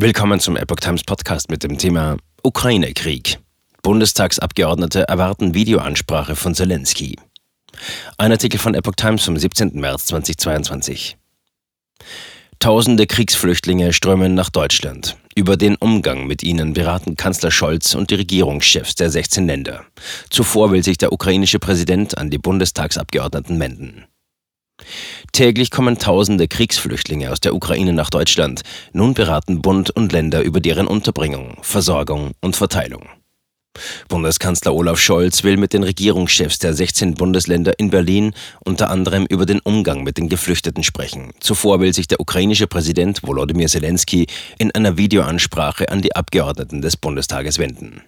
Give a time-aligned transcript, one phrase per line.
[0.00, 3.40] Willkommen zum Epoch Times Podcast mit dem Thema Ukraine-Krieg.
[3.82, 7.16] Bundestagsabgeordnete erwarten Videoansprache von Zelensky.
[8.16, 9.72] Ein Artikel von Epoch Times vom 17.
[9.74, 11.16] März 2022.
[12.60, 15.16] Tausende Kriegsflüchtlinge strömen nach Deutschland.
[15.34, 19.84] Über den Umgang mit ihnen beraten Kanzler Scholz und die Regierungschefs der 16 Länder.
[20.30, 24.04] Zuvor will sich der ukrainische Präsident an die Bundestagsabgeordneten wenden.
[25.32, 28.62] Täglich kommen tausende Kriegsflüchtlinge aus der Ukraine nach Deutschland.
[28.92, 33.08] Nun beraten Bund und Länder über deren Unterbringung, Versorgung und Verteilung.
[34.08, 38.32] Bundeskanzler Olaf Scholz will mit den Regierungschefs der 16 Bundesländer in Berlin
[38.64, 41.32] unter anderem über den Umgang mit den Geflüchteten sprechen.
[41.40, 44.26] Zuvor will sich der ukrainische Präsident Volodymyr Zelensky
[44.58, 48.02] in einer Videoansprache an die Abgeordneten des Bundestages wenden.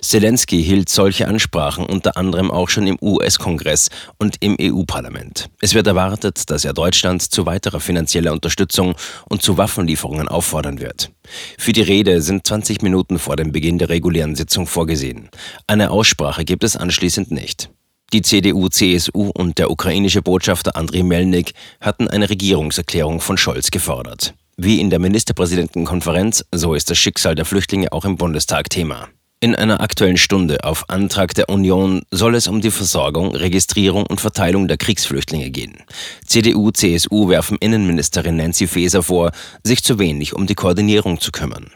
[0.00, 5.48] Zelensky hielt solche Ansprachen unter anderem auch schon im US-Kongress und im EU-Parlament.
[5.60, 8.94] Es wird erwartet, dass er Deutschland zu weiterer finanzieller Unterstützung
[9.28, 11.10] und zu Waffenlieferungen auffordern wird.
[11.58, 15.28] Für die Rede sind 20 Minuten vor dem Beginn der regulären Sitzung vorgesehen.
[15.66, 17.70] Eine Aussprache gibt es anschließend nicht.
[18.12, 24.34] Die CDU, CSU und der ukrainische Botschafter Andriy Melnik hatten eine Regierungserklärung von Scholz gefordert.
[24.56, 29.08] Wie in der Ministerpräsidentenkonferenz, so ist das Schicksal der Flüchtlinge auch im Bundestag Thema.
[29.44, 34.18] In einer aktuellen Stunde auf Antrag der Union soll es um die Versorgung, Registrierung und
[34.18, 35.82] Verteilung der Kriegsflüchtlinge gehen.
[36.24, 41.66] CDU, CSU werfen Innenministerin Nancy Faeser vor, sich zu wenig um die Koordinierung zu kümmern.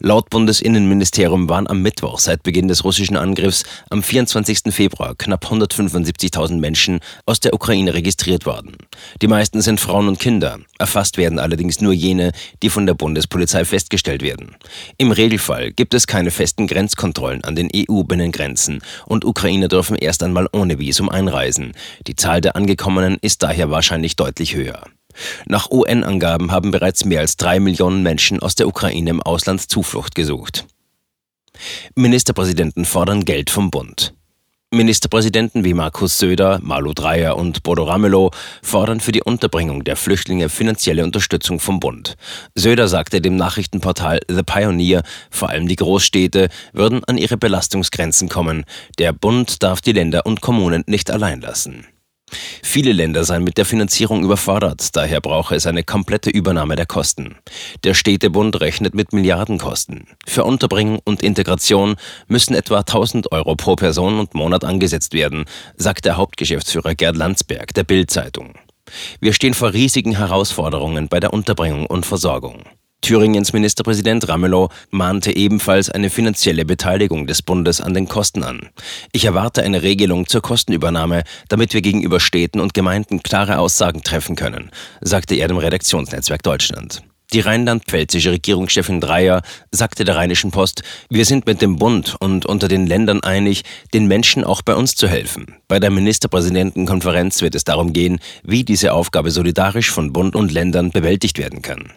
[0.00, 4.74] Laut Bundesinnenministerium waren am Mittwoch seit Beginn des russischen Angriffs am 24.
[4.74, 8.76] Februar knapp 175.000 Menschen aus der Ukraine registriert worden.
[9.22, 10.58] Die meisten sind Frauen und Kinder.
[10.78, 14.56] Erfasst werden allerdings nur jene, die von der Bundespolizei festgestellt werden.
[14.98, 20.48] Im Regelfall gibt es keine festen Grenzkontrollen an den EU-Binnengrenzen und Ukrainer dürfen erst einmal
[20.52, 21.72] ohne Visum einreisen.
[22.06, 24.84] Die Zahl der Angekommenen ist daher wahrscheinlich deutlich höher.
[25.46, 30.14] Nach UN-Angaben haben bereits mehr als drei Millionen Menschen aus der Ukraine im Ausland Zuflucht
[30.14, 30.66] gesucht.
[31.94, 34.14] Ministerpräsidenten fordern Geld vom Bund.
[34.74, 40.48] Ministerpräsidenten wie Markus Söder, Malu Dreyer und Bodo Ramelow fordern für die Unterbringung der Flüchtlinge
[40.48, 42.16] finanzielle Unterstützung vom Bund.
[42.56, 48.64] Söder sagte dem Nachrichtenportal The Pioneer, vor allem die Großstädte würden an ihre Belastungsgrenzen kommen.
[48.98, 51.86] Der Bund darf die Länder und Kommunen nicht allein lassen.
[52.62, 57.36] Viele Länder seien mit der Finanzierung überfordert, daher brauche es eine komplette Übernahme der Kosten.
[57.84, 60.06] Der Städtebund rechnet mit Milliardenkosten.
[60.26, 61.96] Für Unterbringung und Integration
[62.26, 65.44] müssen etwa 1000 Euro pro Person und Monat angesetzt werden,
[65.76, 68.54] sagt der Hauptgeschäftsführer Gerd Landsberg der Bild-Zeitung.
[69.20, 72.64] Wir stehen vor riesigen Herausforderungen bei der Unterbringung und Versorgung.
[73.04, 78.70] Thüringens Ministerpräsident Ramelow mahnte ebenfalls eine finanzielle Beteiligung des Bundes an den Kosten an.
[79.12, 84.36] Ich erwarte eine Regelung zur Kostenübernahme, damit wir gegenüber Städten und Gemeinden klare Aussagen treffen
[84.36, 84.70] können,
[85.02, 87.02] sagte er dem Redaktionsnetzwerk Deutschland.
[87.34, 92.68] Die rheinland-pfälzische Regierungschefin Dreyer sagte der Rheinischen Post, wir sind mit dem Bund und unter
[92.68, 95.56] den Ländern einig, den Menschen auch bei uns zu helfen.
[95.68, 100.90] Bei der Ministerpräsidentenkonferenz wird es darum gehen, wie diese Aufgabe solidarisch von Bund und Ländern
[100.90, 101.92] bewältigt werden kann.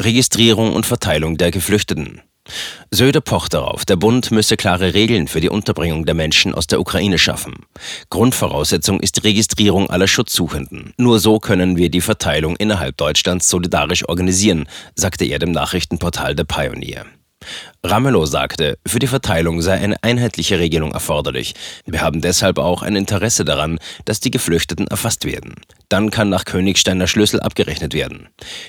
[0.00, 2.22] Registrierung und Verteilung der Geflüchteten.
[2.90, 6.80] Söder pocht darauf, der Bund müsse klare Regeln für die Unterbringung der Menschen aus der
[6.80, 7.66] Ukraine schaffen.
[8.08, 10.94] Grundvoraussetzung ist die Registrierung aller Schutzsuchenden.
[10.96, 14.66] Nur so können wir die Verteilung innerhalb Deutschlands solidarisch organisieren,
[14.96, 17.04] sagte er dem Nachrichtenportal The Pioneer.
[17.84, 21.54] Ramelow sagte, für die Verteilung sei eine einheitliche Regelung erforderlich.
[21.86, 25.54] Wir haben deshalb auch ein Interesse daran, dass die Geflüchteten erfasst werden.
[25.90, 28.28] Dann kann nach Königsteiner Schlüssel abgerechnet werden.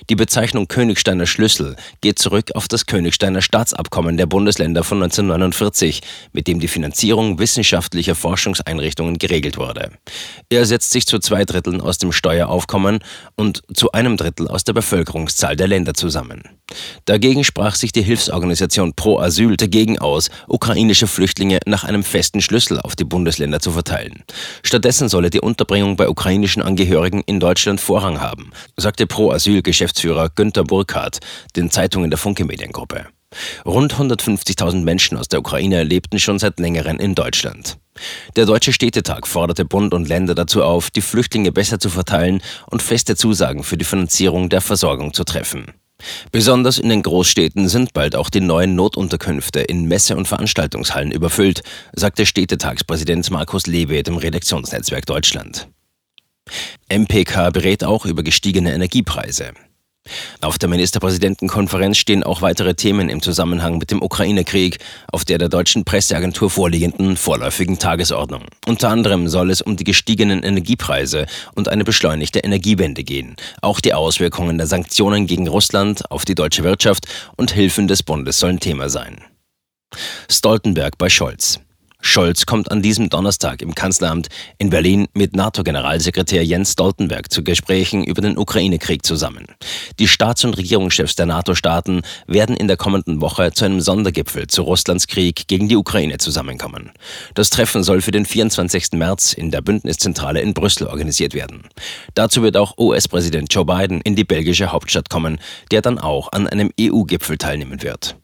[0.10, 6.02] Die Bezeichnung Königsteiner Schlüssel geht zurück auf das Königsteiner Staatsabkommen der Bundesländer von 1949,
[6.34, 9.92] mit dem die Finanzierung wissenschaftlicher Forschungseinrichtungen geregelt wurde.
[10.50, 13.00] Er setzt sich zu zwei Dritteln aus dem Steueraufkommen
[13.36, 16.42] und zu einem Drittel aus der Bevölkerungszahl der Länder zusammen.
[17.06, 22.80] Dagegen sprach sich die Hilfsorganisation Pro Asyl dagegen aus, ukrainische Flüchtlinge nach einem festen Schlüssel
[22.80, 24.24] auf die Bundesländer zu verteilen.
[24.64, 30.30] Stattdessen solle die Unterbringung bei ukrainischen Angehörigen in Deutschland Vorrang haben, sagte Pro Asyl Geschäftsführer
[30.34, 31.20] Günter Burkhardt
[31.58, 33.08] den Zeitungen der Funke Mediengruppe.
[33.66, 37.78] Rund 150.000 Menschen aus der Ukraine lebten schon seit längerem in Deutschland.
[38.36, 42.82] Der Deutsche Städtetag forderte Bund und Länder dazu auf, die Flüchtlinge besser zu verteilen und
[42.82, 45.74] feste Zusagen für die Finanzierung der Versorgung zu treffen.
[46.32, 51.62] Besonders in den Großstädten sind bald auch die neuen Notunterkünfte in Messe- und Veranstaltungshallen überfüllt,
[51.94, 55.68] sagte Städtetagspräsident Markus Lewe dem Redaktionsnetzwerk Deutschland.
[56.90, 59.54] MPK berät auch über gestiegene Energiepreise.
[60.42, 64.80] Auf der Ministerpräsidentenkonferenz stehen auch weitere Themen im Zusammenhang mit dem Ukraine-Krieg
[65.12, 68.46] auf der der deutschen Presseagentur vorliegenden vorläufigen Tagesordnung.
[68.66, 73.36] Unter anderem soll es um die gestiegenen Energiepreise und eine beschleunigte Energiewende gehen.
[73.62, 77.06] Auch die Auswirkungen der Sanktionen gegen Russland auf die deutsche Wirtschaft
[77.38, 79.24] und Hilfen des Bundes sollen Thema sein.
[80.30, 81.60] Stoltenberg bei Scholz.
[82.02, 84.28] Scholz kommt an diesem Donnerstag im Kanzleramt
[84.58, 89.46] in Berlin mit NATO-Generalsekretär Jens Stoltenberg zu Gesprächen über den Ukraine-Krieg zusammen.
[90.00, 94.64] Die Staats- und Regierungschefs der NATO-Staaten werden in der kommenden Woche zu einem Sondergipfel zu
[94.64, 96.92] Russlands Krieg gegen die Ukraine zusammenkommen.
[97.36, 98.94] Das Treffen soll für den 24.
[98.94, 101.70] März in der Bündniszentrale in Brüssel organisiert werden.
[102.16, 105.40] Dazu wird auch US-Präsident Joe Biden in die belgische Hauptstadt kommen,
[105.72, 108.16] der dann auch an einem EU-Gipfel teilnehmen wird.